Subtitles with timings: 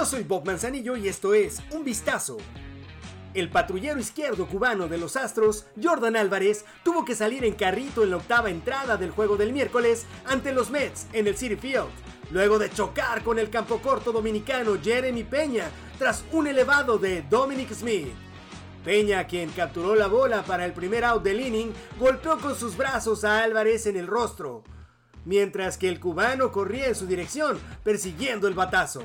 [0.00, 2.38] Yo soy Bob Manzanillo y esto es Un Vistazo.
[3.34, 8.08] El patrullero izquierdo cubano de los Astros, Jordan Álvarez, tuvo que salir en carrito en
[8.08, 11.90] la octava entrada del juego del miércoles ante los Mets en el City Field,
[12.30, 15.68] luego de chocar con el campo corto dominicano Jeremy Peña
[15.98, 18.08] tras un elevado de Dominic Smith.
[18.82, 23.22] Peña, quien capturó la bola para el primer out del inning, golpeó con sus brazos
[23.22, 24.64] a Álvarez en el rostro,
[25.26, 29.02] mientras que el cubano corría en su dirección, persiguiendo el batazo.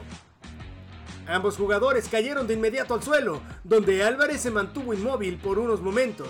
[1.28, 6.30] Ambos jugadores cayeron de inmediato al suelo, donde Álvarez se mantuvo inmóvil por unos momentos,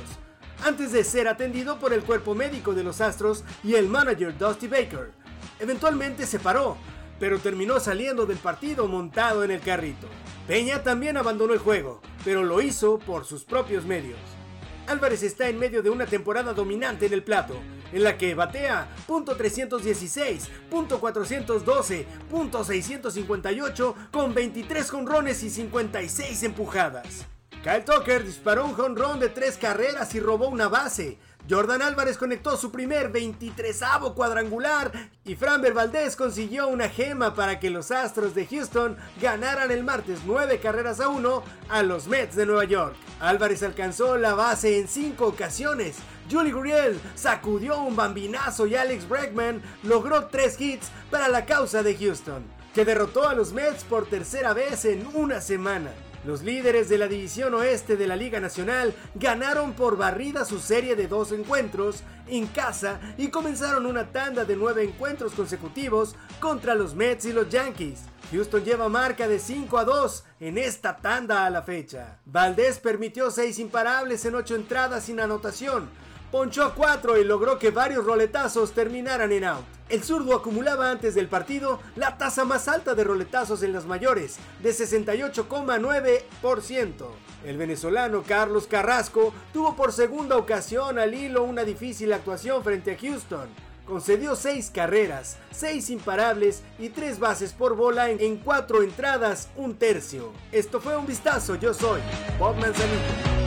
[0.64, 4.68] antes de ser atendido por el cuerpo médico de los Astros y el manager Dusty
[4.68, 5.12] Baker.
[5.60, 6.78] Eventualmente se paró,
[7.20, 10.08] pero terminó saliendo del partido montado en el carrito.
[10.48, 14.20] Peña también abandonó el juego, pero lo hizo por sus propios medios.
[14.88, 17.56] Álvarez está en medio de una temporada dominante en el plato,
[17.96, 27.26] en la que batea .316, .412, .658 con 23 jonrones y 56 empujadas.
[27.66, 31.18] Kyle Tucker disparó un jonrón de 3 carreras y robó una base.
[31.50, 33.82] Jordan Álvarez conectó su primer 23
[34.14, 34.92] cuadrangular
[35.24, 40.20] y Framber Valdez consiguió una gema para que los Astros de Houston ganaran el martes
[40.28, 42.96] 9 carreras a 1 a los Mets de Nueva York.
[43.20, 45.96] Álvarez alcanzó la base en 5 ocasiones.
[46.30, 51.98] Julie Gurriel sacudió un bambinazo y Alex Bregman logró 3 hits para la causa de
[51.98, 52.44] Houston,
[52.76, 55.90] que derrotó a los Mets por tercera vez en una semana.
[56.26, 60.96] Los líderes de la división oeste de la Liga Nacional ganaron por barrida su serie
[60.96, 66.96] de dos encuentros en casa y comenzaron una tanda de nueve encuentros consecutivos contra los
[66.96, 68.06] Mets y los Yankees.
[68.32, 72.18] Houston lleva marca de 5 a 2 en esta tanda a la fecha.
[72.26, 75.88] Valdés permitió seis imparables en ocho entradas sin anotación,
[76.36, 79.64] ponchó a 4 y logró que varios roletazos terminaran en out.
[79.88, 84.36] El zurdo acumulaba antes del partido la tasa más alta de roletazos en las mayores,
[84.62, 87.08] de 68,9%.
[87.46, 92.98] El venezolano Carlos Carrasco tuvo por segunda ocasión al hilo una difícil actuación frente a
[92.98, 93.48] Houston.
[93.86, 100.34] Concedió 6 carreras, 6 imparables y 3 bases por bola en 4 entradas, un tercio.
[100.52, 102.02] Esto fue un vistazo, yo soy
[102.38, 103.45] Bob Manzanito.